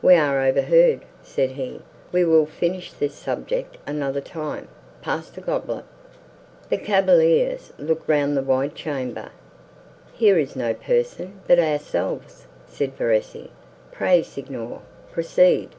"We 0.00 0.14
are 0.14 0.40
overheard," 0.40 1.00
said 1.24 1.50
he: 1.50 1.80
"we 2.12 2.24
will 2.24 2.46
finish 2.46 2.92
this 2.92 3.14
subject 3.16 3.78
another 3.84 4.20
time. 4.20 4.68
Pass 5.00 5.28
the 5.28 5.40
goblet." 5.40 5.84
The 6.68 6.78
cavaliers 6.78 7.72
looked 7.78 8.08
round 8.08 8.36
the 8.36 8.44
wide 8.44 8.76
chamber. 8.76 9.30
"Here 10.12 10.38
is 10.38 10.54
no 10.54 10.72
person, 10.72 11.40
but 11.48 11.58
ourselves," 11.58 12.46
said 12.68 12.96
Verezzi: 12.96 13.50
"pray, 13.90 14.22
Signor, 14.22 14.82
proceed." 15.10 15.70